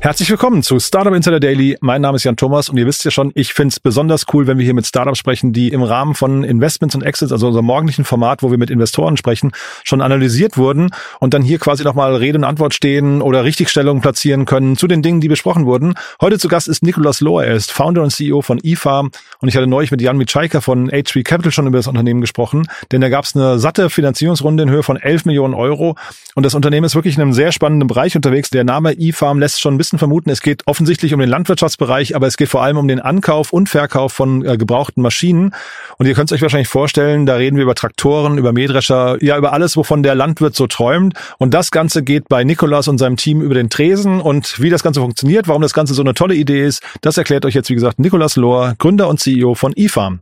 [0.00, 1.76] Herzlich willkommen zu Startup Insider Daily.
[1.80, 4.46] Mein Name ist Jan Thomas und ihr wisst ja schon, ich finde es besonders cool,
[4.46, 7.66] wenn wir hier mit Startups sprechen, die im Rahmen von Investments und Exits, also unserem
[7.66, 9.50] morgendlichen Format, wo wir mit Investoren sprechen,
[9.82, 14.44] schon analysiert wurden und dann hier quasi nochmal Rede und Antwort stehen oder Richtigstellungen platzieren
[14.44, 15.94] können zu den Dingen, die besprochen wurden.
[16.20, 17.44] Heute zu Gast ist Nicolas Lohr.
[17.44, 19.10] Er ist Founder und CEO von eFarm
[19.40, 22.68] und ich hatte neulich mit Jan Mitschaiker von H3 Capital schon über das Unternehmen gesprochen,
[22.92, 25.96] denn da gab es eine satte Finanzierungsrunde in Höhe von 11 Millionen Euro
[26.36, 28.48] und das Unternehmen ist wirklich in einem sehr spannenden Bereich unterwegs.
[28.50, 32.26] Der Name eFarm lässt schon ein bisschen vermuten, es geht offensichtlich um den Landwirtschaftsbereich, aber
[32.26, 35.54] es geht vor allem um den Ankauf und Verkauf von äh, gebrauchten Maschinen.
[35.96, 39.38] Und ihr könnt es euch wahrscheinlich vorstellen, da reden wir über Traktoren, über Mähdrescher, ja
[39.38, 41.14] über alles, wovon der Landwirt so träumt.
[41.38, 44.20] Und das Ganze geht bei Nikolas und seinem Team über den Tresen.
[44.20, 47.46] Und wie das Ganze funktioniert, warum das Ganze so eine tolle Idee ist, das erklärt
[47.46, 50.20] euch jetzt, wie gesagt, Nikolas Lohr, Gründer und CEO von eFarm.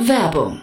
[0.00, 0.62] Werbung.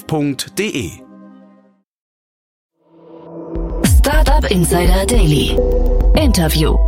[0.00, 0.90] startup.de.
[3.98, 5.56] Startup Insider Daily.
[6.16, 6.78] Interview.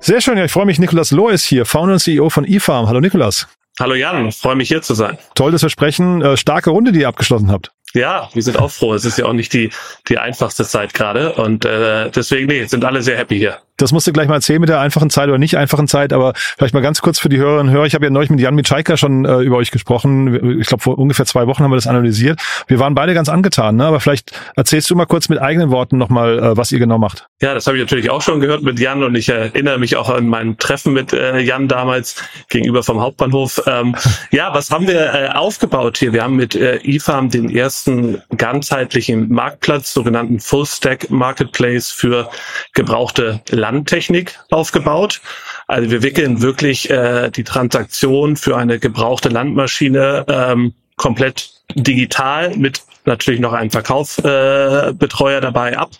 [0.00, 0.78] Sehr schön, ja, ich freue mich.
[0.78, 2.88] Nikolas Lohr ist hier, Founder und CEO von eFarm.
[2.88, 3.48] Hallo Nikolas.
[3.80, 5.18] Hallo Jan, freue mich hier zu sein.
[5.34, 6.22] Toll, dass wir sprechen.
[6.22, 7.72] Äh, starke Runde, die ihr abgeschlossen habt.
[7.94, 8.94] Ja, wir sind auch froh.
[8.94, 9.70] Es ist ja auch nicht die,
[10.08, 11.32] die einfachste Zeit gerade.
[11.32, 13.58] Und äh, deswegen, nee, sind alle sehr happy hier.
[13.76, 16.32] Das musst du gleich mal erzählen mit der einfachen Zeit oder nicht einfachen Zeit, aber
[16.34, 17.86] vielleicht mal ganz kurz für die Hörerinnen und Hörer.
[17.86, 20.60] Ich habe ja neulich mit Jan Mitschaiker schon äh, über euch gesprochen.
[20.60, 22.40] Ich glaube, vor ungefähr zwei Wochen haben wir das analysiert.
[22.68, 23.84] Wir waren beide ganz angetan, ne?
[23.84, 27.26] aber vielleicht erzählst du mal kurz mit eigenen Worten nochmal, äh, was ihr genau macht.
[27.42, 30.08] Ja, das habe ich natürlich auch schon gehört mit Jan und ich erinnere mich auch
[30.08, 32.16] an mein Treffen mit äh, Jan damals
[32.48, 33.62] gegenüber vom Hauptbahnhof.
[33.66, 33.94] Ähm,
[34.30, 36.14] ja, was haben wir äh, aufgebaut hier?
[36.14, 42.30] Wir haben mit äh, eFarm den ersten ganzheitlichen Marktplatz, sogenannten Full Stack Marketplace für
[42.72, 45.20] gebrauchte Landtechnik aufgebaut.
[45.66, 52.82] Also wir wickeln wirklich äh, die Transaktion für eine gebrauchte Landmaschine ähm, komplett digital mit
[53.04, 55.90] natürlich noch einem Verkaufsbetreuer äh, Betreuer dabei ab.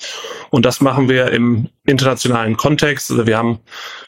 [0.50, 3.10] Und das machen wir im internationalen Kontext.
[3.10, 3.60] Also wir haben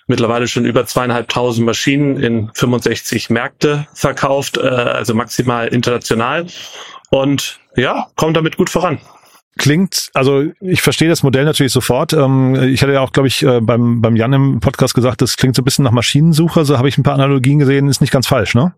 [0.06, 6.46] mittlerweile schon über zweieinhalbtausend Maschinen in 65 Märkte verkauft, äh, also maximal international.
[7.10, 9.00] Und ja, kommt damit gut voran
[9.58, 12.12] klingt, also ich verstehe das Modell natürlich sofort.
[12.12, 15.36] Ähm, ich hatte ja auch, glaube ich, äh, beim, beim Jan im Podcast gesagt, das
[15.36, 18.12] klingt so ein bisschen nach Maschinensucher, so habe ich ein paar Analogien gesehen, ist nicht
[18.12, 18.74] ganz falsch, ne?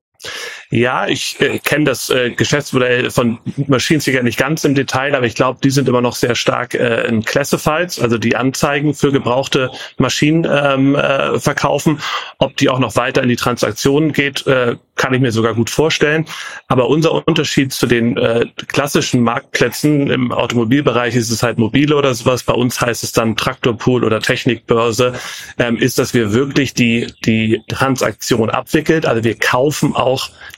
[0.70, 5.26] Ja, ich äh, kenne das äh, Geschäftsmodell von Machines sicher nicht ganz im Detail, aber
[5.26, 9.10] ich glaube, die sind immer noch sehr stark äh, in Classifieds, also die Anzeigen für
[9.10, 12.00] gebrauchte Maschinen ähm, äh, verkaufen.
[12.38, 15.70] Ob die auch noch weiter in die Transaktionen geht, äh, kann ich mir sogar gut
[15.70, 16.26] vorstellen.
[16.69, 22.14] Aber unser Unterschied zu den äh, klassischen Marktplätzen im Automobilbereich ist es halt mobile oder
[22.14, 22.42] sowas.
[22.42, 25.14] Bei uns heißt es dann Traktorpool oder Technikbörse,
[25.58, 29.06] ähm, ist, dass wir wirklich die, die Transaktion abwickelt.
[29.06, 30.09] Also wir kaufen auch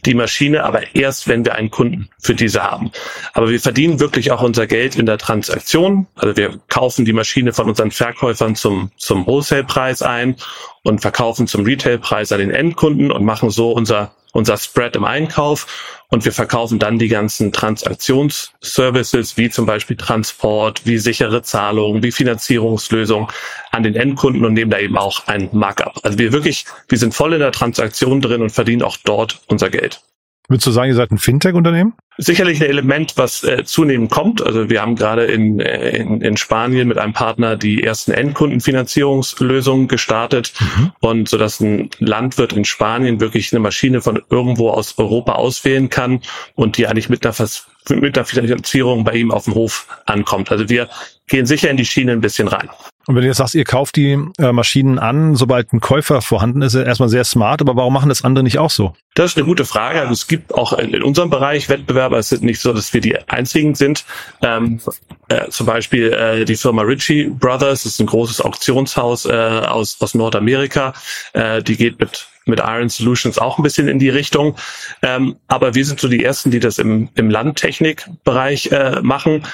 [0.05, 2.91] die Maschine, aber erst, wenn wir einen Kunden für diese haben.
[3.33, 6.07] Aber wir verdienen wirklich auch unser Geld in der Transaktion.
[6.15, 10.37] Also wir kaufen die Maschine von unseren Verkäufern zum, zum Wholesale-Preis ein
[10.83, 16.03] und verkaufen zum Retail-Preis an den Endkunden und machen so unser, unser Spread im Einkauf.
[16.09, 22.13] Und wir verkaufen dann die ganzen Transaktionsservices, wie zum Beispiel Transport, wie sichere Zahlungen, wie
[22.13, 23.29] Finanzierungslösungen
[23.71, 26.01] an den Endkunden und nehmen da eben auch ein Markup.
[26.03, 29.71] Also wir wirklich, wir sind voll in der Transaktion drin und verdienen auch dort unser
[29.71, 30.03] Geld.
[30.49, 31.95] Würdest du sagen, ihr seid ein Fintech-Unternehmen?
[32.19, 34.45] Sicherlich ein Element, was äh, zunehmend kommt.
[34.45, 39.89] Also wir haben gerade in, äh, in, in Spanien mit einem Partner die ersten Endkundenfinanzierungslösungen
[39.89, 40.93] gestartet mhm.
[41.01, 45.89] und so dass ein Landwirt in Spanien wirklich eine Maschine von irgendwo aus Europa auswählen
[45.89, 46.21] kann
[46.55, 47.49] und die eigentlich mit einer,
[47.89, 50.51] mit einer Finanzierung bei ihm auf dem Hof ankommt.
[50.51, 50.89] Also wir
[51.29, 52.69] gehen sicher in die Schiene ein bisschen rein.
[53.07, 56.63] Und wenn du jetzt sagst, ihr kauft die äh, Maschinen an, sobald ein Käufer vorhanden
[56.63, 58.95] ist, erstmal sehr smart, aber warum machen das andere nicht auch so?
[59.15, 60.01] Das ist eine gute Frage.
[60.01, 62.19] Also es gibt auch in unserem Bereich Wettbewerber.
[62.19, 64.05] Es ist nicht so, dass wir die einzigen sind.
[64.41, 64.81] Ähm,
[65.29, 70.15] äh, zum Beispiel äh, die Firma Ritchie Brothers, ist ein großes Auktionshaus äh, aus, aus
[70.15, 70.95] Nordamerika.
[71.33, 74.57] Äh, die geht mit mit Iron Solutions auch ein bisschen in die Richtung.
[75.03, 79.45] Ähm, aber wir sind so die Ersten, die das im, im Landtechnikbereich äh, machen.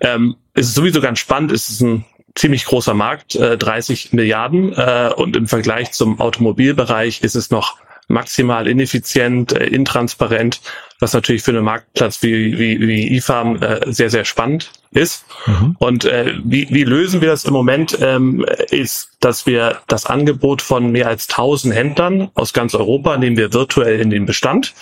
[0.00, 1.52] Ähm, es ist sowieso ganz spannend.
[1.52, 2.04] Es ist ein
[2.34, 4.72] ziemlich großer Markt, äh, 30 Milliarden.
[4.72, 7.76] Äh, und im Vergleich zum Automobilbereich ist es noch
[8.08, 10.60] maximal ineffizient, äh, intransparent,
[11.00, 15.24] was natürlich für einen Marktplatz wie, wie, wie IFAM äh, sehr, sehr spannend ist.
[15.46, 15.76] Mhm.
[15.78, 20.62] Und äh, wie, wie lösen wir das im Moment, ähm, ist, dass wir das Angebot
[20.62, 24.74] von mehr als 1000 Händlern aus ganz Europa nehmen wir virtuell in den Bestand.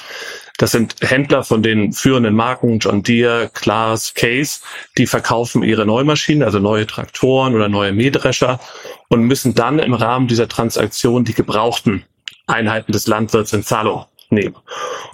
[0.61, 4.61] Das sind Händler von den führenden Marken John Deere, Claas, Case,
[4.99, 8.61] die verkaufen ihre Neumaschinen, also neue Traktoren oder neue Mähdrescher
[9.09, 12.05] und müssen dann im Rahmen dieser Transaktion die gebrauchten
[12.47, 14.55] Einheiten des Landwirts in Zahlung nehmen.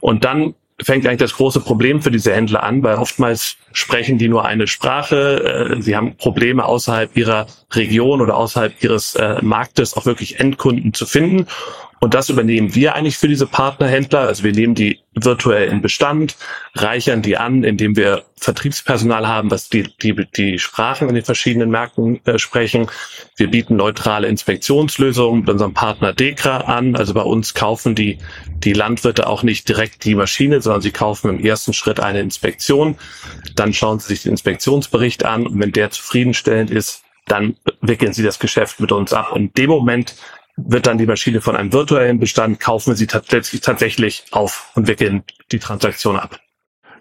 [0.01, 4.29] Und dann fängt eigentlich das große Problem für diese Händler an, weil oftmals sprechen die
[4.29, 9.97] nur eine Sprache, äh, sie haben Probleme außerhalb ihrer Region oder außerhalb ihres äh, Marktes
[9.97, 11.47] auch wirklich Endkunden zu finden.
[11.99, 14.21] Und das übernehmen wir eigentlich für diese Partnerhändler.
[14.21, 16.37] Also wir nehmen die virtuell in Bestand,
[16.75, 21.71] reichern die an, indem wir Vertriebspersonal haben, was die, die, die Sprachen in den verschiedenen
[21.71, 22.89] Märkten äh, sprechen.
[23.37, 26.97] Wir bieten neutrale Inspektionslösungen mit unserem Partner Dekra an.
[26.97, 28.19] Also bei uns kaufen die,
[28.59, 32.97] die Landwirte auch nicht direkt die Maschine, sondern sie kaufen im ersten Schritt eine Inspektion.
[33.55, 38.23] Dann schauen sie sich den Inspektionsbericht an und wenn der zufriedenstellend ist, dann wickeln sie
[38.23, 39.33] das Geschäft mit uns ab.
[39.33, 40.15] Und in dem Moment
[40.57, 45.25] wird dann die Maschine von einem virtuellen Bestand, kaufen wir sie tatsächlich, auf und wickeln
[45.53, 46.41] die Transaktion ab.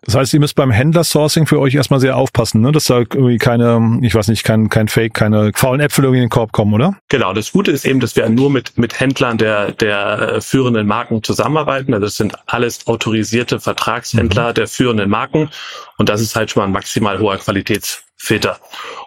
[0.06, 2.72] Das heißt, ihr müsst beim Händler-Sourcing für euch erstmal sehr aufpassen, ne?
[2.72, 6.26] dass da irgendwie keine, ich weiß nicht, kein, kein Fake, keine faulen Äpfel irgendwie in
[6.26, 6.96] den Korb kommen, oder?
[7.10, 10.86] Genau, das Gute ist eben, dass wir nur mit, mit Händlern der, der äh, führenden
[10.86, 11.94] Marken zusammenarbeiten.
[11.94, 14.54] Also das sind alles autorisierte Vertragshändler mhm.
[14.54, 15.50] der führenden Marken.
[15.98, 18.60] Und das ist halt schon mal ein maximal hoher Qualitätsfilter.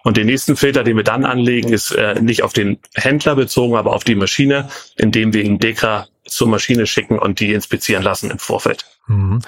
[0.02, 3.76] Und den nächsten Filter, den wir dann anlegen, ist äh, nicht auf den Händler bezogen,
[3.76, 8.30] aber auf die Maschine, indem wir ihn Dekra zur Maschine schicken und die inspizieren lassen
[8.30, 8.84] im Vorfeld.
[9.08, 9.40] Mhm.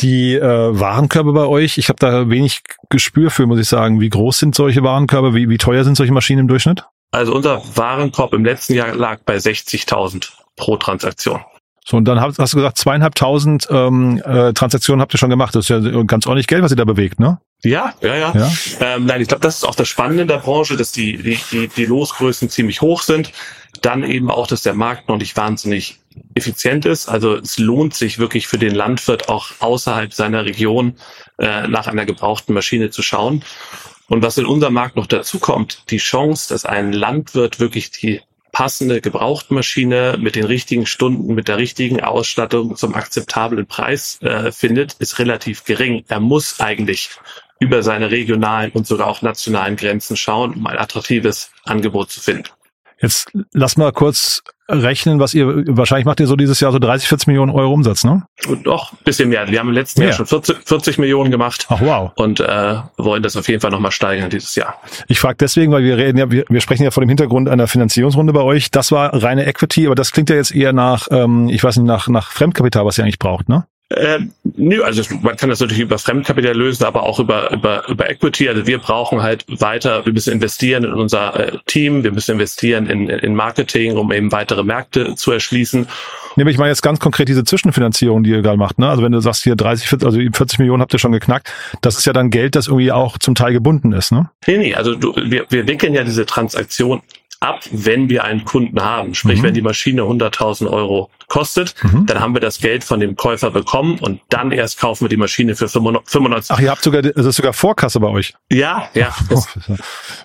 [0.00, 4.00] Die äh, Warenkörbe bei euch, ich habe da wenig Gespür für, muss ich sagen.
[4.00, 5.34] Wie groß sind solche Warenkörbe?
[5.34, 6.84] Wie, wie teuer sind solche Maschinen im Durchschnitt?
[7.10, 11.40] Also unser Warenkorb im letzten Jahr lag bei 60.000 pro Transaktion.
[11.84, 15.54] So, und dann hast, hast du gesagt, zweieinhalbtausend ähm, äh, Transaktionen habt ihr schon gemacht.
[15.54, 17.38] Das ist ja ganz ordentlich Geld, was ihr da bewegt, ne?
[17.64, 18.32] Ja, ja, ja.
[18.34, 18.50] ja?
[18.80, 21.38] Ähm, nein, ich glaube, das ist auch das Spannende in der Branche, dass die, die,
[21.50, 23.32] die, die Losgrößen ziemlich hoch sind.
[23.80, 25.98] Dann eben auch, dass der Markt noch nicht wahnsinnig
[26.34, 27.08] effizient ist.
[27.08, 30.96] Also es lohnt sich wirklich für den Landwirt auch außerhalb seiner Region
[31.38, 33.44] äh, nach einer gebrauchten Maschine zu schauen.
[34.08, 38.20] Und was in unserem Markt noch dazu kommt, die Chance, dass ein Landwirt wirklich die
[38.52, 44.92] passende Gebrauchtmaschine mit den richtigen Stunden, mit der richtigen Ausstattung zum akzeptablen Preis äh, findet,
[44.94, 46.04] ist relativ gering.
[46.08, 47.10] Er muss eigentlich
[47.58, 52.50] über seine regionalen und sogar auch nationalen Grenzen schauen, um ein attraktives Angebot zu finden.
[53.02, 57.08] Jetzt lass mal kurz rechnen, was ihr, wahrscheinlich macht ihr so dieses Jahr so 30,
[57.08, 58.22] 40 Millionen Euro Umsatz, ne?
[58.48, 59.48] Und doch, bisschen mehr.
[59.48, 60.10] Wir haben im letzten mehr.
[60.10, 61.66] Jahr schon 40, 40 Millionen gemacht.
[61.68, 62.12] Ach wow.
[62.14, 64.80] Und äh, wollen das auf jeden Fall nochmal steigern dieses Jahr.
[65.08, 67.66] Ich frage deswegen, weil wir reden ja, wir, wir sprechen ja vor dem Hintergrund einer
[67.66, 68.70] Finanzierungsrunde bei euch.
[68.70, 71.86] Das war reine Equity, aber das klingt ja jetzt eher nach, ähm, ich weiß nicht,
[71.86, 73.66] nach, nach Fremdkapital, was ihr eigentlich braucht, ne?
[73.96, 74.20] Äh,
[74.56, 78.48] nö, also man kann das natürlich über Fremdkapital lösen, aber auch über, über, über Equity.
[78.48, 82.86] Also wir brauchen halt weiter, wir müssen investieren in unser äh, Team, wir müssen investieren
[82.86, 85.86] in, in Marketing, um eben weitere Märkte zu erschließen.
[86.36, 88.78] Nehme ich mal jetzt ganz konkret diese Zwischenfinanzierung, die ihr gerade macht.
[88.78, 88.88] Ne?
[88.88, 91.98] Also wenn du sagst, hier 30, 40, also 40 Millionen habt ihr schon geknackt, das
[91.98, 94.12] ist ja dann Geld, das irgendwie auch zum Teil gebunden ist.
[94.12, 94.30] Ne?
[94.46, 97.02] Nee, nee, also du, wir, wir wickeln ja diese Transaktion
[97.42, 99.14] ab, wenn wir einen Kunden haben.
[99.14, 99.44] Sprich, mhm.
[99.44, 102.06] wenn die Maschine 100.000 Euro kostet, mhm.
[102.06, 105.16] dann haben wir das Geld von dem Käufer bekommen und dann erst kaufen wir die
[105.16, 106.50] Maschine für 95.
[106.50, 108.34] Ach, ihr habt sogar, das ist sogar Vorkasse bei euch.
[108.50, 109.14] Ja, ja.
[109.32, 109.42] Oh,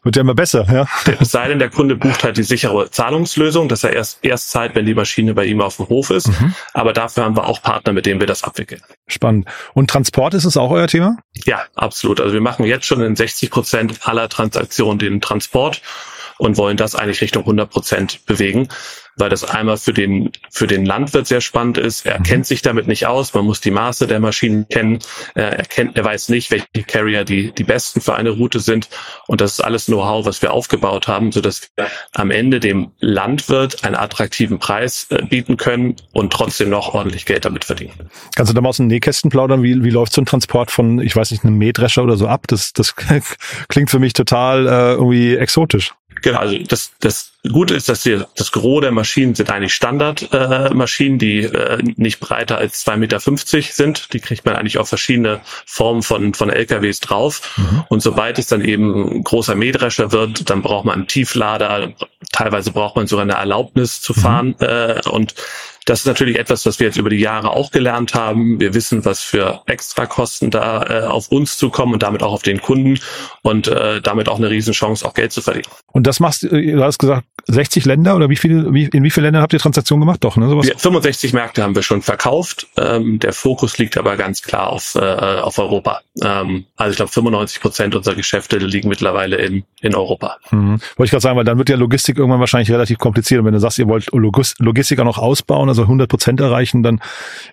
[0.03, 0.85] wird ja immer besser, ja.
[1.19, 4.75] Es sei denn, der Kunde bucht halt die sichere Zahlungslösung, dass er erst, erst zahlt,
[4.75, 6.27] wenn die Maschine bei ihm auf dem Hof ist.
[6.27, 6.53] Mhm.
[6.73, 8.81] Aber dafür haben wir auch Partner, mit denen wir das abwickeln.
[9.07, 9.47] Spannend.
[9.73, 11.17] Und Transport ist es auch euer Thema?
[11.45, 12.19] Ja, absolut.
[12.19, 15.81] Also wir machen jetzt schon in 60 Prozent aller Transaktionen den Transport
[16.37, 18.69] und wollen das eigentlich Richtung 100 Prozent bewegen
[19.17, 22.05] weil das einmal für den, für den Landwirt sehr spannend ist.
[22.05, 22.23] Er mhm.
[22.23, 23.33] kennt sich damit nicht aus.
[23.33, 24.99] Man muss die Maße der Maschinen kennen.
[25.33, 28.89] Er kennt, er weiß nicht, welche Carrier die, die besten für eine Route sind.
[29.25, 32.91] Und das ist alles Know-how, was wir aufgebaut haben, so dass wir am Ende dem
[32.99, 38.09] Landwirt einen attraktiven Preis äh, bieten können und trotzdem noch ordentlich Geld damit verdienen.
[38.35, 39.63] Kannst du da mal aus dem Nähkästen plaudern?
[39.63, 42.47] Wie, wie läuft so ein Transport von, ich weiß nicht, einem Mähdrescher oder so ab?
[42.47, 42.95] Das, das
[43.67, 45.93] klingt für mich total äh, irgendwie exotisch.
[46.21, 51.15] Genau, also das, das Gute ist, dass wir das Gros der Maschinen sind eigentlich Standardmaschinen,
[51.15, 54.13] äh, die äh, nicht breiter als 2,50 Meter sind.
[54.13, 57.55] Die kriegt man eigentlich auf verschiedene Formen von, von LKWs drauf.
[57.57, 57.83] Mhm.
[57.89, 61.93] Und sobald es dann eben großer Mähdrescher wird, dann braucht man einen Tieflader,
[62.31, 64.55] teilweise braucht man sogar eine Erlaubnis zu fahren.
[64.59, 64.67] Mhm.
[64.67, 65.35] Äh, und
[65.87, 68.59] das ist natürlich etwas, was wir jetzt über die Jahre auch gelernt haben.
[68.59, 72.61] Wir wissen, was für Extrakosten da äh, auf uns zukommen und damit auch auf den
[72.61, 72.99] Kunden
[73.41, 75.67] und äh, damit auch eine Riesenchance, auch Geld zu verdienen.
[75.93, 79.09] Und das machst äh, du hast gesagt, 60 Länder oder wie viele, wie, in wie
[79.09, 80.23] viele Ländern habt ihr Transaktionen gemacht?
[80.23, 80.49] Doch, ne?
[80.49, 80.67] Sowas?
[80.67, 82.67] Wir, 65 Märkte haben wir schon verkauft.
[82.77, 86.01] Ähm, der Fokus liegt aber ganz klar auf, äh, auf Europa.
[86.21, 90.37] Ähm, also ich glaube, 95 Prozent unserer Geschäfte liegen mittlerweile in, in Europa.
[90.51, 90.79] Mhm.
[90.97, 93.39] Wollte ich gerade sagen, weil dann wird ja Logistik irgendwann wahrscheinlich relativ kompliziert.
[93.39, 97.01] Und wenn du sagst, ihr wollt Logistik auch noch ausbauen, also 100 Prozent erreichen, dann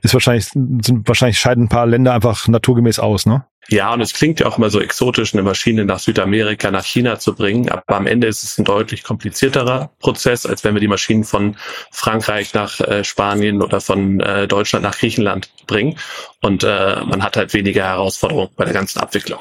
[0.03, 3.45] ist wahrscheinlich, sind wahrscheinlich scheiden ein paar Länder einfach naturgemäß aus, ne?
[3.69, 7.19] Ja, und es klingt ja auch immer so exotisch, eine Maschine nach Südamerika, nach China
[7.19, 7.71] zu bringen.
[7.71, 11.57] Aber am Ende ist es ein deutlich komplizierterer Prozess, als wenn wir die Maschinen von
[11.91, 15.97] Frankreich nach äh, Spanien oder von äh, Deutschland nach Griechenland bringen.
[16.43, 19.41] Und äh, man hat halt weniger Herausforderungen bei der ganzen Abwicklung.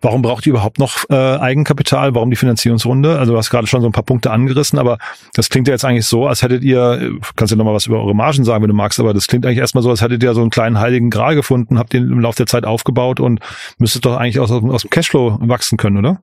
[0.00, 2.14] Warum braucht ihr überhaupt noch äh, Eigenkapital?
[2.14, 3.18] Warum die Finanzierungsrunde?
[3.18, 4.98] Also du hast gerade schon so ein paar Punkte angerissen, aber
[5.34, 8.14] das klingt ja jetzt eigentlich so, als hättet ihr, kannst du nochmal was über eure
[8.14, 10.42] Margen sagen, wenn du magst, aber das klingt eigentlich erstmal so, als hättet ihr so
[10.42, 13.40] einen kleinen heiligen Gral gefunden, habt den im Laufe der Zeit aufgebaut und
[13.78, 16.20] müsstet doch eigentlich aus, aus dem Cashflow wachsen können, oder?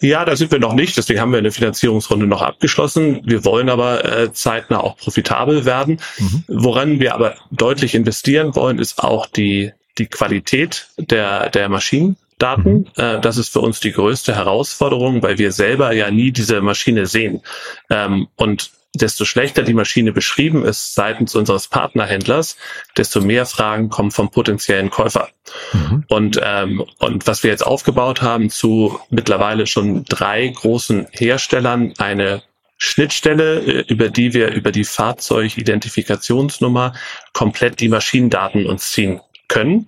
[0.00, 0.96] Ja, da sind wir noch nicht.
[0.96, 3.20] Deswegen haben wir eine Finanzierungsrunde noch abgeschlossen.
[3.24, 6.00] Wir wollen aber äh, zeitnah auch profitabel werden.
[6.18, 6.44] Mhm.
[6.48, 12.16] Woran wir aber deutlich investieren wollen, ist auch die, die Qualität der, der Maschinen.
[12.38, 12.72] Daten.
[12.72, 12.86] Mhm.
[12.96, 17.06] Äh, das ist für uns die größte Herausforderung, weil wir selber ja nie diese Maschine
[17.06, 17.42] sehen.
[17.90, 22.56] Ähm, und desto schlechter die Maschine beschrieben ist seitens unseres Partnerhändlers,
[22.96, 25.28] desto mehr Fragen kommen vom potenziellen Käufer.
[25.72, 26.04] Mhm.
[26.08, 32.42] Und, ähm, und was wir jetzt aufgebaut haben zu mittlerweile schon drei großen Herstellern, eine
[32.78, 36.94] Schnittstelle, äh, über die wir über die Fahrzeugidentifikationsnummer
[37.32, 39.86] komplett die Maschinendaten uns ziehen können.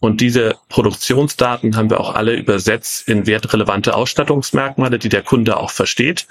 [0.00, 5.70] Und diese Produktionsdaten haben wir auch alle übersetzt in wertrelevante Ausstattungsmerkmale, die der Kunde auch
[5.70, 6.26] versteht.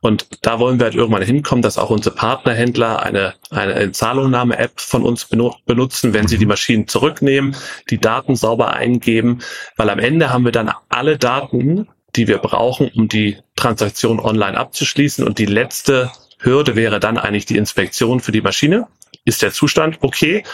[0.00, 5.02] Und da wollen wir halt irgendwann hinkommen, dass auch unsere Partnerhändler eine, eine Zahlungnahme-App von
[5.02, 7.54] uns benutzen, wenn sie die Maschinen zurücknehmen,
[7.90, 9.40] die Daten sauber eingeben,
[9.76, 14.56] weil am Ende haben wir dann alle Daten, die wir brauchen, um die Transaktion online
[14.56, 15.24] abzuschließen.
[15.24, 18.88] Und die letzte Hürde wäre dann eigentlich die Inspektion für die Maschine.
[19.24, 20.44] Ist der Zustand okay?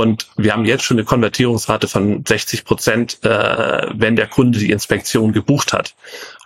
[0.00, 4.70] Und wir haben jetzt schon eine Konvertierungsrate von 60 Prozent, äh, wenn der Kunde die
[4.70, 5.94] Inspektion gebucht hat.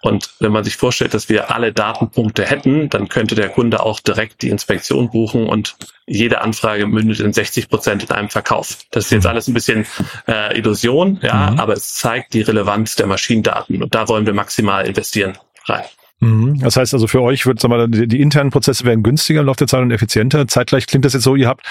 [0.03, 4.01] Und wenn man sich vorstellt, dass wir alle Datenpunkte hätten, dann könnte der Kunde auch
[4.01, 8.79] direkt die Inspektion buchen und jede Anfrage mündet in 60 Prozent in einem Verkauf.
[8.91, 9.87] Das ist jetzt alles ein bisschen
[10.27, 11.61] äh, Illusion, ja, mhm.
[11.61, 15.85] aber es zeigt die Relevanz der Maschinendaten und da wollen wir maximal investieren rein.
[16.21, 16.59] Mhm.
[16.61, 19.47] Das heißt also für euch wird, sagen wir, die, die internen Prozesse werden günstiger im
[19.47, 20.47] Laufe der Zeit und effizienter.
[20.47, 21.63] Zeitgleich klingt das jetzt so, ihr habt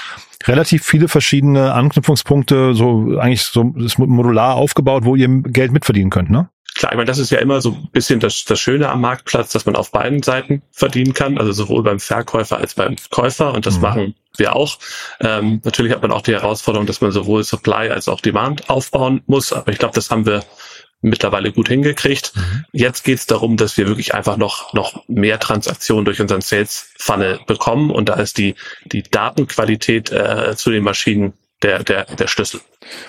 [0.44, 6.48] relativ viele verschiedene Anknüpfungspunkte, so eigentlich so modular aufgebaut, wo ihr Geld mitverdienen könnt, ne?
[6.74, 9.52] Klar, ich meine, das ist ja immer so ein bisschen das, das Schöne am Marktplatz,
[9.52, 13.64] dass man auf beiden Seiten verdienen kann, also sowohl beim Verkäufer als beim Käufer und
[13.64, 13.82] das mhm.
[13.82, 14.78] machen wir auch.
[15.20, 19.22] Ähm, natürlich hat man auch die Herausforderung, dass man sowohl Supply als auch Demand aufbauen
[19.26, 20.42] muss, aber ich glaube, das haben wir
[21.04, 22.32] mittlerweile gut hingekriegt.
[22.34, 22.64] Mhm.
[22.72, 26.90] Jetzt geht es darum, dass wir wirklich einfach noch, noch mehr Transaktionen durch unseren Sales
[26.98, 28.54] Funnel bekommen und da ist die,
[28.86, 32.60] die Datenqualität äh, zu den Maschinen der, der, der Schlüssel.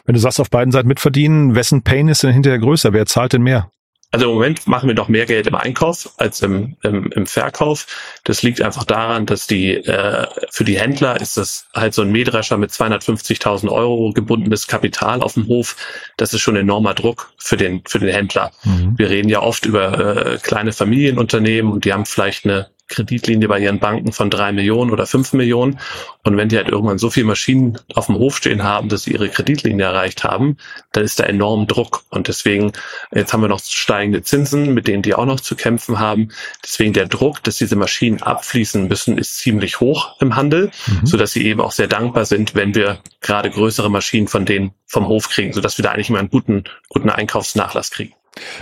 [0.05, 2.93] Wenn du sagst, auf beiden Seiten mitverdienen, wessen Pain ist denn hinterher größer?
[2.93, 3.69] Wer zahlt denn mehr?
[4.15, 7.85] Also im Moment machen wir noch mehr Geld im Einkauf als im, im, im Verkauf.
[8.23, 12.13] Das liegt einfach daran, dass die äh, für die Händler ist das halt so ein
[12.13, 15.75] Mähdrescher mit 250.000 Euro gebundenes Kapital auf dem Hof.
[16.15, 18.53] Das ist schon enormer Druck für den für den Händler.
[18.63, 18.93] Mhm.
[18.97, 23.59] Wir reden ja oft über äh, kleine Familienunternehmen und die haben vielleicht eine Kreditlinie bei
[23.59, 25.79] ihren Banken von drei Millionen oder fünf Millionen.
[26.23, 29.13] Und wenn die halt irgendwann so viele Maschinen auf dem Hof stehen haben, dass sie
[29.13, 30.57] ihre Kreditlinie erreicht haben,
[30.91, 32.03] dann ist da enorm Druck.
[32.09, 32.71] Und deswegen,
[33.13, 36.29] jetzt haben wir noch steigende Zinsen, mit denen die auch noch zu kämpfen haben.
[36.63, 41.05] Deswegen der Druck, dass diese Maschinen abfließen müssen, ist ziemlich hoch im Handel, mhm.
[41.05, 44.71] so dass sie eben auch sehr dankbar sind, wenn wir gerade größere Maschinen von denen
[44.85, 48.13] vom Hof kriegen, so dass wir da eigentlich immer einen guten, guten Einkaufsnachlass kriegen.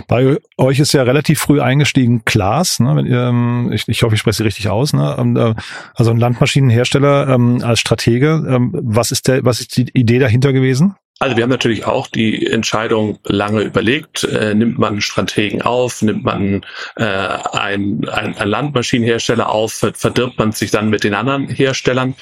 [0.08, 3.04] Bei euch ist ja relativ früh eingestiegen Klaas, ne?
[3.08, 4.92] Ähm, ich, ich hoffe, ich spreche sie richtig aus.
[4.92, 5.16] Ne?
[5.18, 5.54] Ähm, äh,
[5.94, 8.44] also ein Landmaschinenhersteller ähm, als Stratege.
[8.48, 10.94] Ähm, was ist der, was ist die Idee dahinter gewesen?
[11.20, 16.02] Also wir haben natürlich auch die Entscheidung lange überlegt, äh, nimmt man einen Strategen auf,
[16.02, 16.66] nimmt man
[16.96, 22.14] äh, einen ein Landmaschinenhersteller auf, verdirbt man sich dann mit den anderen Herstellern.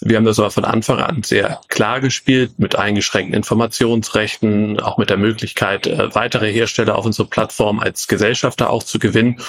[0.00, 5.08] Wir haben das aber von Anfang an sehr klar gespielt, mit eingeschränkten Informationsrechten, auch mit
[5.08, 9.40] der Möglichkeit, äh, weitere Hersteller auf unsere Plattform als Gesellschafter auch zu gewinnen.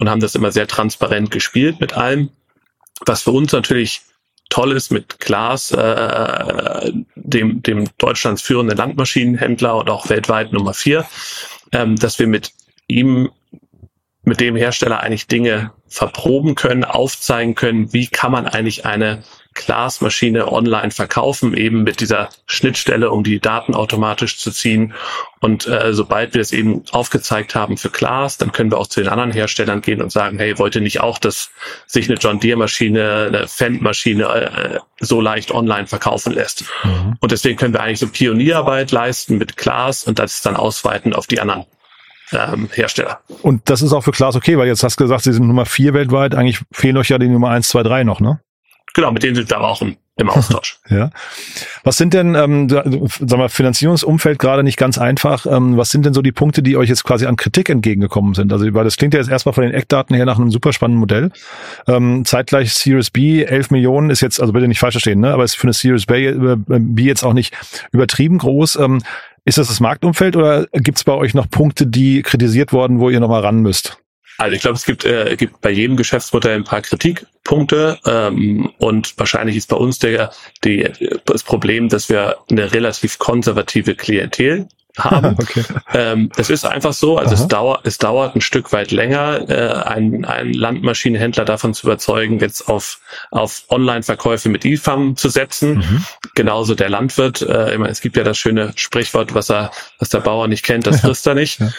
[0.00, 2.30] und haben das immer sehr transparent gespielt mit allem.
[3.06, 4.02] Was für uns natürlich
[4.48, 11.06] toll ist mit Glas, äh, dem, dem Deutschlands führenden Landmaschinenhändler und auch weltweit Nummer vier,
[11.72, 12.52] ähm, dass wir mit
[12.88, 13.30] ihm,
[14.22, 19.22] mit dem Hersteller eigentlich Dinge verproben können, aufzeigen können, wie kann man eigentlich eine
[19.54, 24.94] Glasmaschine online verkaufen, eben mit dieser Schnittstelle, um die Daten automatisch zu ziehen.
[25.40, 29.00] Und äh, sobald wir es eben aufgezeigt haben für Glas, dann können wir auch zu
[29.00, 31.50] den anderen Herstellern gehen und sagen, hey, wollt ihr nicht auch, dass
[31.86, 36.64] sich eine John Deere Maschine, eine Fendt-Maschine äh, so leicht online verkaufen lässt?
[36.82, 37.16] Mhm.
[37.20, 41.26] Und deswegen können wir eigentlich so Pionierarbeit leisten mit Glas und das dann ausweiten auf
[41.26, 41.64] die anderen
[42.32, 43.20] ähm, Hersteller.
[43.42, 45.66] Und das ist auch für Klaas okay, weil jetzt hast du gesagt, sie sind Nummer
[45.66, 46.34] vier weltweit.
[46.34, 48.40] Eigentlich fehlen euch ja die Nummer eins, zwei, drei noch, ne?
[48.94, 50.78] Genau, mit denen sind wir aber auch im, im Austausch.
[50.88, 51.10] ja.
[51.82, 55.46] Was sind denn, ähm, sag mal, Finanzierungsumfeld gerade nicht ganz einfach.
[55.46, 58.52] Ähm, was sind denn so die Punkte, die euch jetzt quasi an Kritik entgegengekommen sind?
[58.52, 61.00] Also, weil das klingt ja jetzt erstmal von den Eckdaten her nach einem super spannenden
[61.00, 61.32] Modell.
[61.88, 65.32] Ähm, zeitgleich Series B, 11 Millionen ist jetzt, also bitte nicht falsch verstehen, ne?
[65.32, 67.52] aber ist für eine Series B, äh, B jetzt auch nicht
[67.90, 68.76] übertrieben groß.
[68.76, 69.02] Ähm,
[69.44, 73.10] ist das das Marktumfeld oder gibt es bei euch noch Punkte, die kritisiert worden, wo
[73.10, 73.98] ihr nochmal ran müsst?
[74.38, 79.14] Also ich glaube, es gibt, äh, gibt bei jedem Geschäftsmodell ein paar Kritikpunkte ähm, und
[79.18, 80.32] wahrscheinlich ist bei uns der,
[80.64, 80.90] die,
[81.24, 85.36] das Problem, dass wir eine relativ konservative Klientel haben.
[85.40, 85.64] okay.
[85.92, 87.18] ähm, das ist einfach so.
[87.18, 91.86] Also es dauert, es dauert ein Stück weit länger, äh, einen, einen Landmaschinenhändler davon zu
[91.86, 93.00] überzeugen, jetzt auf,
[93.30, 95.76] auf Online-Verkäufe mit IFAM zu setzen.
[95.76, 96.04] Mhm.
[96.34, 97.42] Genauso der Landwirt.
[97.42, 100.64] Äh, ich meine, es gibt ja das schöne Sprichwort, was er, was der Bauer nicht
[100.64, 101.60] kennt, das frisst er nicht.
[101.60, 101.70] Ja.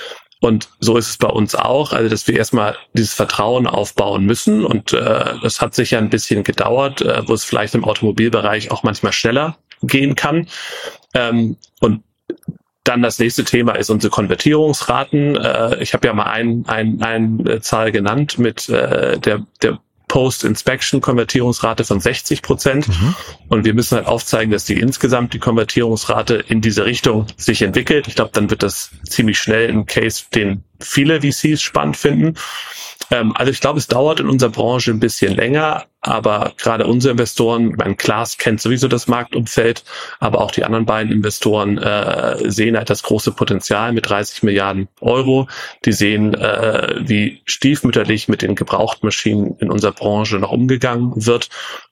[0.45, 4.63] Und so ist es bei uns auch, also dass wir erstmal dieses Vertrauen aufbauen müssen.
[4.63, 8.83] Und äh, das hat sicher ein bisschen gedauert, äh, wo es vielleicht im Automobilbereich auch
[8.83, 10.47] manchmal schneller gehen kann.
[11.15, 12.03] Ähm, und
[12.83, 15.35] dann das nächste Thema ist unsere Konvertierungsraten.
[15.35, 21.83] Äh, ich habe ja mal ein, ein, eine Zahl genannt mit äh, der, der Post-Inspection-Konvertierungsrate
[21.83, 22.87] von 60 Prozent.
[22.87, 23.15] Mhm.
[23.49, 28.07] Und wir müssen halt aufzeigen, dass die insgesamt die Konvertierungsrate in diese Richtung sich entwickelt.
[28.07, 32.35] Ich glaube, dann wird das ziemlich schnell ein Case, den viele VCs spannend finden.
[33.11, 37.11] Ähm, also ich glaube, es dauert in unserer Branche ein bisschen länger, aber gerade unsere
[37.11, 39.83] Investoren, mein Klaas kennt sowieso das Marktumfeld,
[40.19, 44.87] aber auch die anderen beiden Investoren äh, sehen halt das große Potenzial mit 30 Milliarden
[45.01, 45.47] Euro.
[45.85, 51.49] Die sehen, äh, wie stiefmütterlich mit den Gebrauchtmaschinen in unserer Branche noch umgegangen wird.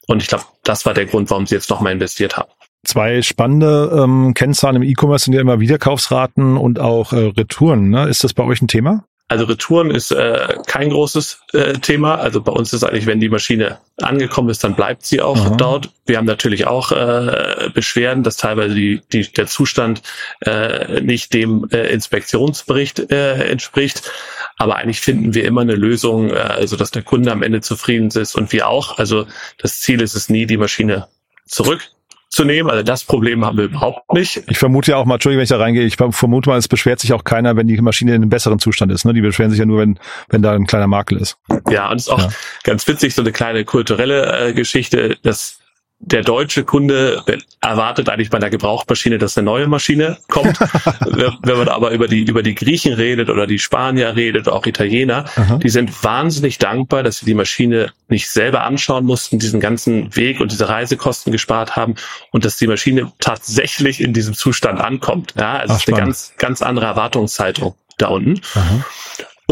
[0.07, 2.51] Und ich glaube, das war der Grund, warum sie jetzt nochmal investiert haben.
[2.85, 7.89] Zwei spannende ähm, Kennzahlen im E-Commerce sind ja immer Wiederkaufsraten und auch äh, Retouren.
[7.89, 8.09] Ne?
[8.09, 9.05] Ist das bei euch ein Thema?
[9.29, 12.15] Also Retouren ist äh, kein großes äh, Thema.
[12.15, 15.55] Also bei uns ist eigentlich, wenn die Maschine angekommen ist, dann bleibt sie auch Aha.
[15.55, 15.91] dort.
[16.05, 20.03] Wir haben natürlich auch äh, Beschwerden, dass teilweise die, die, der Zustand
[20.41, 24.11] äh, nicht dem äh, Inspektionsbericht äh, entspricht.
[24.57, 28.09] Aber eigentlich finden wir immer eine Lösung, äh, also dass der Kunde am Ende zufrieden
[28.09, 28.99] ist und wir auch.
[28.99, 29.25] Also
[29.57, 31.07] das Ziel ist es nie, die Maschine
[31.45, 31.89] zurück
[32.33, 32.69] zu nehmen.
[32.69, 34.41] Also das Problem haben wir überhaupt nicht.
[34.47, 36.99] Ich vermute ja auch mal, Entschuldigung, wenn ich da reingehe, ich vermute mal, es beschwert
[36.99, 39.05] sich auch keiner, wenn die Maschine in einem besseren Zustand ist.
[39.05, 39.13] Ne?
[39.13, 41.37] Die beschweren sich ja nur, wenn, wenn da ein kleiner Makel ist.
[41.69, 42.29] Ja, und es ist auch ja.
[42.63, 45.59] ganz witzig, so eine kleine kulturelle äh, Geschichte, dass
[46.05, 47.23] der deutsche Kunde
[47.61, 50.59] erwartet eigentlich bei einer Gebrauchtmaschine, dass eine neue Maschine kommt.
[50.99, 55.25] Wenn man aber über die, über die Griechen redet oder die Spanier redet, auch Italiener,
[55.35, 55.57] Aha.
[55.57, 60.41] die sind wahnsinnig dankbar, dass sie die Maschine nicht selber anschauen mussten, diesen ganzen Weg
[60.41, 61.95] und diese Reisekosten gespart haben
[62.31, 65.33] und dass die Maschine tatsächlich in diesem Zustand ankommt.
[65.37, 68.41] Ja, also Ach, ist eine ganz, ganz andere Erwartungshaltung da unten.
[68.55, 68.85] Aha.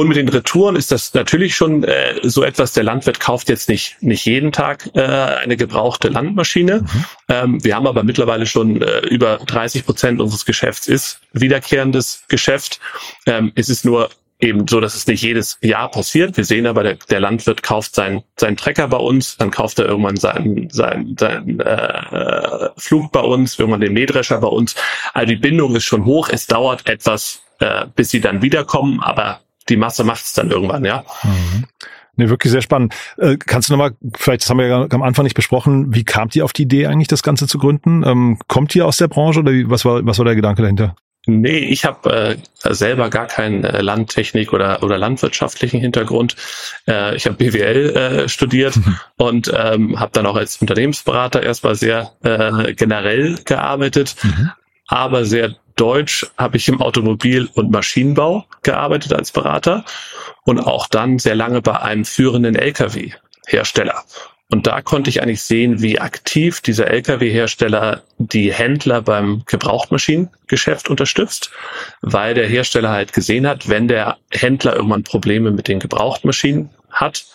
[0.02, 3.70] Und mit den Retouren ist das natürlich schon äh, so etwas, der Landwirt kauft jetzt
[3.70, 6.82] nicht, nicht jeden Tag äh, eine gebrauchte Landmaschine.
[6.82, 7.06] Mhm.
[7.30, 12.80] Ähm, wir haben aber mittlerweile schon äh, über 30 Prozent unseres Geschäfts ist wiederkehrendes Geschäft.
[13.28, 14.10] Ähm, es ist nur
[14.40, 16.36] eben so, dass es nicht jedes Jahr passiert.
[16.36, 19.86] Wir sehen aber, der, der Landwirt kauft seinen, seinen Trecker bei uns, dann kauft er
[19.86, 24.74] irgendwann seinen, seinen, seinen äh, Flug bei uns, irgendwann den Mähdrescher bei uns.
[25.14, 26.28] Also die Bindung ist schon hoch.
[26.28, 30.86] Es dauert etwas, äh, bis sie dann wiederkommen, aber die Masse macht es dann irgendwann,
[30.86, 31.04] ja.
[31.24, 31.65] Mhm.
[32.17, 32.93] Nee, wirklich sehr spannend.
[33.17, 36.36] Äh, kannst du nochmal, vielleicht, das haben wir ja am Anfang nicht besprochen, wie kamt
[36.36, 38.04] ihr auf die Idee eigentlich, das Ganze zu gründen?
[38.06, 40.95] Ähm, kommt ihr aus der Branche oder was war, was war der Gedanke dahinter?
[41.28, 46.36] Nee, ich habe äh, selber gar keinen äh, Landtechnik oder oder landwirtschaftlichen Hintergrund.
[46.88, 48.97] Äh, ich habe BWL äh, studiert mhm.
[49.17, 54.52] und ähm, habe dann auch als Unternehmensberater erstmal sehr äh, generell gearbeitet, mhm.
[54.88, 59.84] aber sehr Deutsch habe ich im Automobil- und Maschinenbau gearbeitet als Berater
[60.44, 64.04] und auch dann sehr lange bei einem führenden Lkw-Hersteller.
[64.52, 71.50] Und da konnte ich eigentlich sehen, wie aktiv dieser Lkw-Hersteller die Händler beim Gebrauchtmaschinengeschäft unterstützt,
[72.02, 77.26] weil der Hersteller halt gesehen hat, wenn der Händler irgendwann Probleme mit den Gebrauchtmaschinen hat,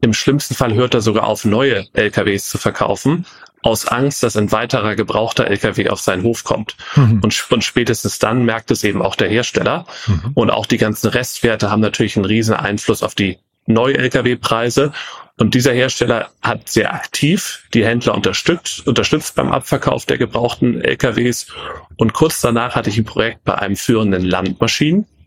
[0.00, 3.26] im schlimmsten Fall hört er sogar auf, neue LKWs zu verkaufen,
[3.62, 6.76] aus Angst, dass ein weiterer gebrauchter LKW auf seinen Hof kommt.
[6.94, 7.20] Mhm.
[7.22, 9.86] Und, und, spätestens dann merkt es eben auch der Hersteller.
[10.06, 10.30] Mhm.
[10.34, 14.92] Und auch die ganzen Restwerte haben natürlich einen riesen Einfluss auf die Neu-Lkw-Preise.
[15.38, 21.48] Und dieser Hersteller hat sehr aktiv die Händler unterstützt, unterstützt beim Abverkauf der gebrauchten LKWs.
[21.96, 24.24] Und kurz danach hatte ich ein Projekt bei einem führenden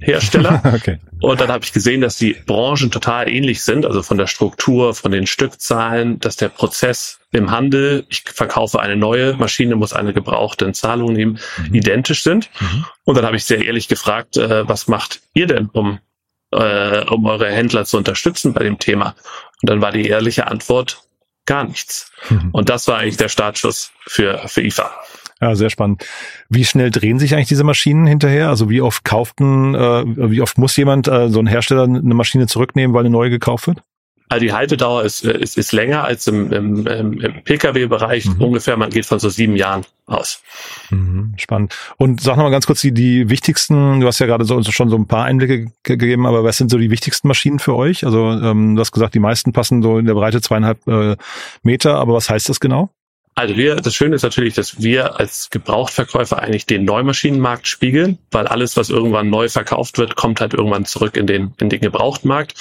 [0.02, 0.62] Landmaschinenhersteller.
[0.76, 1.00] okay.
[1.22, 4.94] Und dann habe ich gesehen, dass die Branchen total ähnlich sind, also von der Struktur,
[4.94, 10.14] von den Stückzahlen, dass der Prozess im Handel, ich verkaufe eine neue Maschine, muss eine
[10.14, 11.74] gebrauchte in Zahlung nehmen, mhm.
[11.74, 12.50] identisch sind.
[12.60, 12.86] Mhm.
[13.06, 16.00] Und dann habe ich sehr ehrlich gefragt, äh, was macht ihr denn, um
[16.52, 19.16] äh, um eure Händler zu unterstützen bei dem Thema?
[19.62, 21.02] Und dann war die ehrliche Antwort
[21.46, 22.12] gar nichts.
[22.30, 22.50] Mhm.
[22.52, 24.92] Und das war eigentlich der Startschuss für, für IFA.
[25.41, 26.06] Ja, sehr spannend.
[26.49, 28.49] Wie schnell drehen sich eigentlich diese Maschinen hinterher?
[28.49, 32.45] Also wie oft kauften, äh, wie oft muss jemand, äh, so ein Hersteller, eine Maschine
[32.45, 33.82] zurücknehmen, weil eine neue gekauft wird?
[34.32, 38.27] Also die Haltedauer ist, äh, ist, ist länger als im, im, im Pkw-Bereich.
[38.27, 38.41] Mhm.
[38.41, 40.41] Ungefähr, man geht von so sieben Jahren aus.
[40.89, 41.75] Mhm, spannend.
[41.97, 44.95] Und sag nochmal ganz kurz die, die wichtigsten, du hast ja gerade so, schon so
[44.95, 48.06] ein paar Einblicke gegeben, aber was sind so die wichtigsten Maschinen für euch?
[48.06, 51.17] Also ähm, du hast gesagt, die meisten passen so in der Breite zweieinhalb äh,
[51.63, 52.89] Meter, aber was heißt das genau?
[53.41, 58.45] Also wir, das Schöne ist natürlich, dass wir als Gebrauchtverkäufer eigentlich den Neumaschinenmarkt spiegeln, weil
[58.45, 62.54] alles, was irgendwann neu verkauft wird, kommt halt irgendwann zurück in den, in den Gebrauchtmarkt.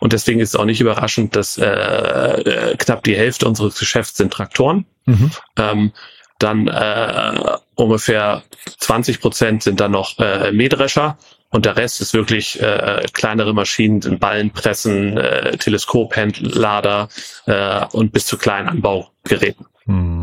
[0.00, 4.16] Und deswegen ist es auch nicht überraschend, dass äh, äh, knapp die Hälfte unseres Geschäfts
[4.16, 4.84] sind Traktoren.
[5.04, 5.30] Mhm.
[5.58, 5.92] Ähm,
[6.40, 8.42] dann äh, ungefähr
[8.78, 11.18] 20 Prozent sind dann noch äh, Mähdrescher
[11.50, 17.10] und der Rest ist wirklich äh, kleinere Maschinen, sind Ballenpressen, äh, Teleskophändlader
[17.46, 19.66] äh, und bis zu kleinen Anbaugeräten.
[19.86, 20.15] Mhm.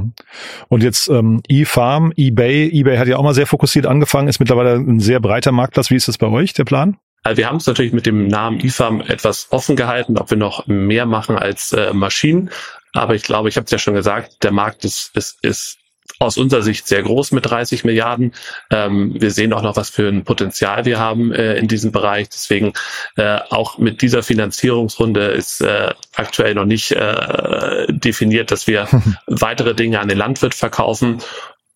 [0.70, 4.76] Und jetzt ähm, eFarm, eBay, eBay hat ja auch mal sehr fokussiert angefangen, ist mittlerweile
[4.76, 5.90] ein sehr breiter Marktplatz.
[5.90, 6.98] Wie ist das bei euch, der Plan?
[7.24, 10.68] Also wir haben es natürlich mit dem Namen eFarm etwas offen gehalten, ob wir noch
[10.68, 12.50] mehr machen als äh, Maschinen.
[12.94, 15.78] Aber ich glaube, ich habe es ja schon gesagt, der Markt ist, ist, ist
[16.24, 18.34] aus unserer Sicht sehr groß mit 30 Milliarden.
[18.70, 22.30] Ähm, wir sehen auch noch, was für ein Potenzial wir haben äh, in diesem Bereich.
[22.30, 22.74] Deswegen
[23.16, 28.88] äh, auch mit dieser Finanzierungsrunde ist äh, aktuell noch nicht äh, definiert, dass wir
[29.28, 31.20] weitere Dinge an den Landwirt verkaufen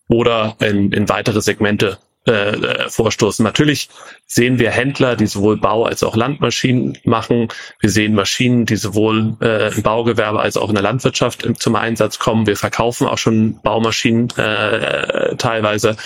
[0.08, 3.42] oder in, in weitere Segmente äh, äh, vorstoßen.
[3.42, 3.88] Natürlich
[4.26, 7.48] sehen wir Händler, die sowohl Bau als auch Landmaschinen machen.
[7.80, 12.18] Wir sehen Maschinen, die sowohl äh, im Baugewerbe als auch in der Landwirtschaft zum Einsatz
[12.18, 12.46] kommen.
[12.46, 15.96] Wir verkaufen auch schon Baumaschinen äh, teilweise.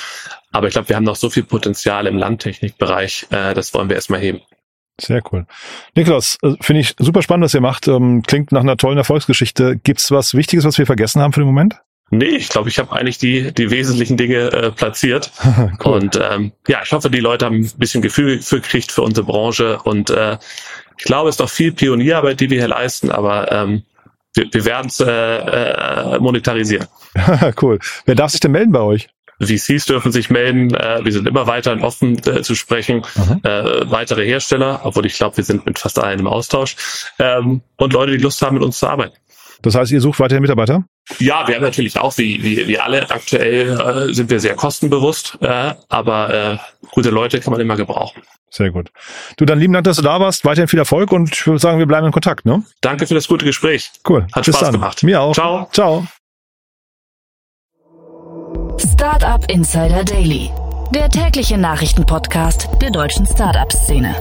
[0.52, 3.26] Aber ich glaube, wir haben noch so viel Potenzial im Landtechnikbereich.
[3.30, 4.40] Äh, das wollen wir erstmal heben.
[5.00, 5.46] Sehr cool.
[5.96, 7.88] Niklas, äh, finde ich super spannend, was ihr macht.
[7.88, 9.76] Ähm, klingt nach einer tollen Erfolgsgeschichte.
[9.76, 11.80] Gibt's was Wichtiges, was wir vergessen haben für den Moment?
[12.14, 15.32] Nee, ich glaube, ich habe eigentlich die, die wesentlichen Dinge äh, platziert.
[15.84, 15.92] cool.
[15.94, 19.26] Und ähm, ja, ich hoffe, die Leute haben ein bisschen Gefühl für gekriegt für unsere
[19.26, 19.78] Branche.
[19.82, 20.36] Und äh,
[20.98, 23.84] ich glaube, es ist noch viel Pionierarbeit, die wir hier leisten, aber ähm,
[24.34, 26.86] wir, wir werden es äh, äh, monetarisieren.
[27.62, 27.78] cool.
[28.04, 29.08] Wer darf sich denn melden bei euch?
[29.40, 30.74] VCs dürfen sich melden.
[30.74, 33.06] Äh, wir sind immer weiterhin offen äh, zu sprechen.
[33.14, 33.40] Mhm.
[33.42, 36.76] Äh, weitere Hersteller, obwohl ich glaube, wir sind mit fast allen im Austausch.
[37.18, 39.16] Ähm, und Leute, die Lust haben, mit uns zu arbeiten.
[39.62, 40.84] Das heißt, ihr sucht weiterhin Mitarbeiter?
[41.18, 45.38] Ja, wir haben natürlich auch, wie, wie, wie alle aktuell, äh, sind wir sehr kostenbewusst,
[45.40, 46.58] äh, aber äh,
[46.90, 48.22] gute Leute kann man immer gebrauchen.
[48.50, 48.90] Sehr gut.
[49.38, 50.44] Du, dann lieben Dank, dass du da warst.
[50.44, 52.44] Weiterhin viel Erfolg und ich würde sagen, wir bleiben in Kontakt.
[52.44, 52.62] Ne?
[52.82, 53.90] Danke für das gute Gespräch.
[54.06, 54.26] Cool.
[54.32, 54.72] Hat Bis Spaß dann.
[54.72, 55.02] gemacht.
[55.02, 55.34] Mir auch.
[55.34, 55.68] Ciao.
[55.72, 56.06] Ciao.
[58.78, 60.50] Startup Insider Daily,
[60.94, 64.14] der tägliche Nachrichtenpodcast der deutschen Startup-Szene.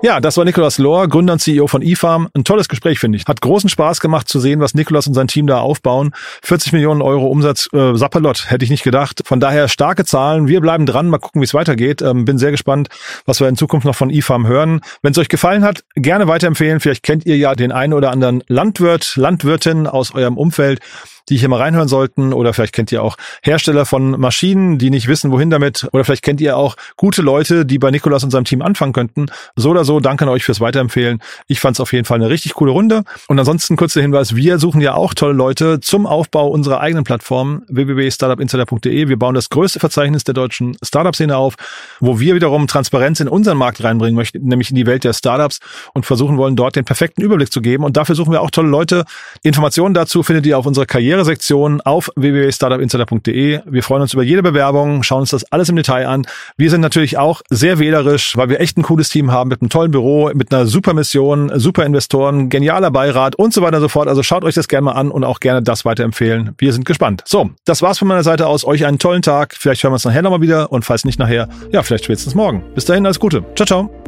[0.00, 2.28] Ja, das war Nikolaus Lohr, Gründer und CEO von eFarm.
[2.32, 3.24] Ein tolles Gespräch, finde ich.
[3.26, 6.12] Hat großen Spaß gemacht zu sehen, was Nikolaus und sein Team da aufbauen.
[6.42, 9.22] 40 Millionen Euro Umsatz, äh, Sapperlot, hätte ich nicht gedacht.
[9.24, 10.46] Von daher starke Zahlen.
[10.46, 12.00] Wir bleiben dran, mal gucken, wie es weitergeht.
[12.00, 12.90] Ähm, bin sehr gespannt,
[13.26, 14.82] was wir in Zukunft noch von eFarm hören.
[15.02, 16.78] Wenn es euch gefallen hat, gerne weiterempfehlen.
[16.78, 20.78] Vielleicht kennt ihr ja den einen oder anderen Landwirt, Landwirtin aus eurem Umfeld
[21.28, 22.32] die hier mal reinhören sollten.
[22.32, 25.88] Oder vielleicht kennt ihr auch Hersteller von Maschinen, die nicht wissen, wohin damit.
[25.92, 29.26] Oder vielleicht kennt ihr auch gute Leute, die bei Nikolas und seinem Team anfangen könnten.
[29.56, 31.20] So oder so, danke an euch fürs Weiterempfehlen.
[31.46, 33.04] Ich fand es auf jeden Fall eine richtig coole Runde.
[33.26, 37.62] Und ansonsten kurzer Hinweis, wir suchen ja auch tolle Leute zum Aufbau unserer eigenen Plattform
[37.68, 39.08] www.startupinsider.de.
[39.08, 41.54] Wir bauen das größte Verzeichnis der deutschen Startup-Szene auf,
[42.00, 45.60] wo wir wiederum Transparenz in unseren Markt reinbringen möchten, nämlich in die Welt der Startups
[45.94, 47.84] und versuchen wollen, dort den perfekten Überblick zu geben.
[47.84, 49.04] Und dafür suchen wir auch tolle Leute.
[49.42, 53.60] Informationen dazu findet ihr auf unserer Karriere Karrieresektion auf www.startupinsider.de.
[53.64, 56.26] Wir freuen uns über jede Bewerbung, schauen uns das alles im Detail an.
[56.56, 59.68] Wir sind natürlich auch sehr wählerisch, weil wir echt ein cooles Team haben mit einem
[59.68, 63.88] tollen Büro mit einer super Mission, super Investoren, genialer Beirat und so weiter und so
[63.88, 64.06] fort.
[64.06, 66.54] Also schaut euch das gerne mal an und auch gerne das weiterempfehlen.
[66.58, 67.22] Wir sind gespannt.
[67.26, 68.64] So, das war's von meiner Seite aus.
[68.64, 69.56] Euch einen tollen Tag.
[69.58, 72.62] Vielleicht hören wir uns nachher nochmal wieder und falls nicht nachher, ja, vielleicht spätestens morgen.
[72.74, 73.44] Bis dahin, alles Gute.
[73.56, 74.07] Ciao, ciao.